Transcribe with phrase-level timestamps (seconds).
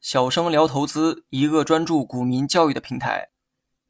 [0.00, 3.28] 小生聊投资，一个专注股民教育的平台。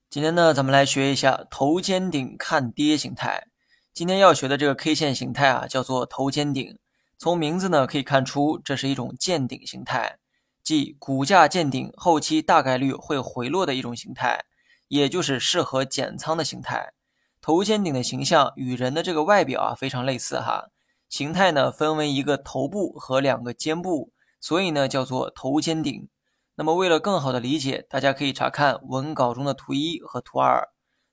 [0.09, 3.47] 今天呢，咱们来学一下头肩顶看跌形态。
[3.93, 6.79] 今天要学的这个 K 线形态啊，叫做头肩顶。
[7.19, 10.19] 从名字呢可以看出，这是一种见顶形态，
[10.63, 14.45] 即股价见顶，后期大概率会回落的一种形态，
[14.89, 16.93] 也就是适合减仓的形态。
[17.41, 20.71] 头肩顶的形象与人的这个外表啊非常类似哈。
[21.11, 24.15] 形态呢分为一个头部和两个肩部。
[24.43, 26.09] 所以呢，叫做头肩顶。
[26.55, 30.67] 那么，为了更好的理解，大家可以查看文稿中的图一和图二。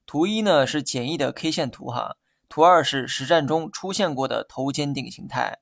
[0.05, 2.15] 图一呢是简易的 K 线图哈，
[2.47, 5.59] 图二是实战中出现过的头肩顶形态。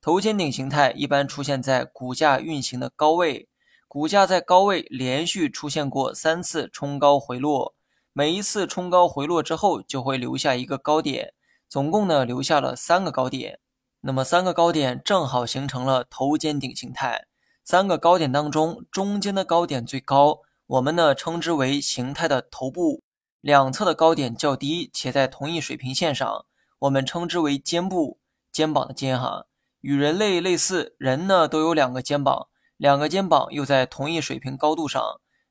[0.00, 3.48] 头肩顶形态一般出现在股价运行的高位，
[3.86, 7.76] 股价在高位连续出现过三次冲高回落，
[8.12, 11.32] 每一次冲高回落之后就会留下一个高点，
[11.68, 13.60] 总共呢留下了三个高点。
[14.06, 17.24] 那么三个高点正好形成了头肩顶形态。
[17.64, 23.00] 三个高点当中，中间的高点最高，我们呢称之为形态的头部；
[23.40, 26.44] 两侧的高点较低且在同一水平线上，
[26.80, 28.18] 我们称之为肩部。
[28.52, 29.46] 肩膀的肩哈，
[29.80, 35.02] 与人类类似，人呢都有两个肩膀，两个肩膀又在同一水平高度上，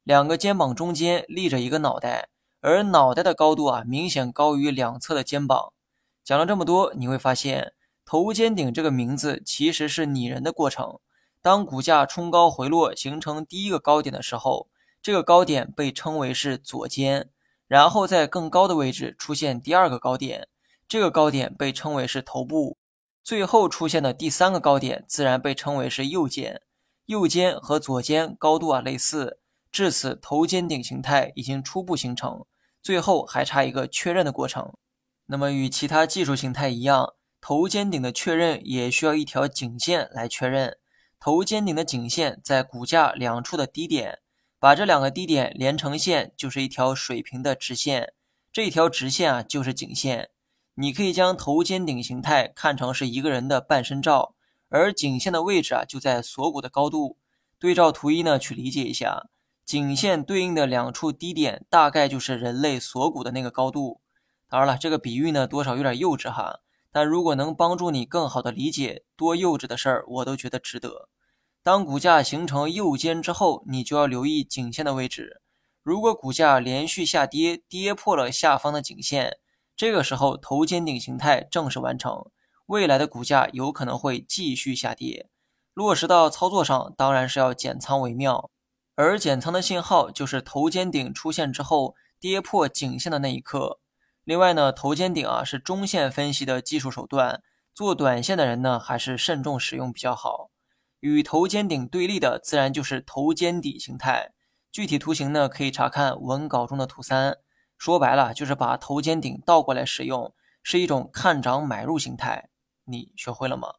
[0.03, 2.29] 两个肩膀中间立着一个脑袋，
[2.61, 5.73] 而脑袋的高度啊明显高于两侧的肩膀。
[6.23, 7.73] 讲了这么多，你会发现。
[8.13, 10.99] 头肩顶这个名字其实是拟人的过程。
[11.41, 14.69] 当股价冲高回落，形成第一个高点的时候，
[15.01, 17.31] 这个高点被称为是左肩，
[17.67, 20.47] 然后在更高的位置出现第二个高点，
[20.87, 22.77] 这个高点被称为是头部，
[23.23, 26.61] 最后出现的第三个高点自然被称为是右肩。
[27.07, 29.39] 右肩和左肩高度啊类似，
[29.71, 32.45] 至此头肩顶形态已经初步形成，
[32.79, 34.71] 最后还差一个确认的过程。
[35.25, 37.15] 那么与其他技术形态一样。
[37.45, 40.77] 头肩顶的确认也需要一条颈线来确认。
[41.19, 44.19] 头肩顶的颈线在股价两处的低点，
[44.59, 48.13] 把这两个低点连成线，就是一条水平的直线。
[48.53, 50.29] 这条直线啊，就是颈线。
[50.75, 54.35] 你可以将头肩顶形态看成是一个人的半身照，
[54.69, 57.17] 而颈线的位置啊，就在锁骨的高度。
[57.59, 59.27] 对照图一呢，去理解一下，
[59.65, 63.99] 颈线对应的两处低点，大概就是人类锁骨的那个高度。
[64.47, 66.61] 当然了，这个比喻呢，多少有点幼稚哈。
[66.93, 71.09] 但如果能帮助你更好的理解多幼稚的事儿，我都觉得值得。
[71.63, 75.41] 当股价形成右肩之后，你就要留意颈线的位置。
[75.81, 79.37] 如果股价连续下跌，跌破了下方的颈线，
[79.75, 82.29] 这个时候头肩顶形态正式完成，
[82.67, 85.29] 未来的股价有可能会继续下跌。
[85.73, 88.51] 落实到操作上，当然是要减仓为妙。
[88.95, 93.79] 而减仓的信号就是头肩顶出现之后，跌破颈线的那一刻。
[94.23, 100.49] 另外呢，头肩顶啊是中线分析的技术手段，做短线的人呢还是慎重使用比较好。
[101.01, 104.31] 与头肩顶对立的自然就是头肩底形态，
[104.71, 107.37] 具体图形呢可以查看文稿中的图三。
[107.77, 112.49] 说白了就是把头肩顶倒过来使用，是一种看涨买入形态。
[112.85, 113.73] 你学会了吗？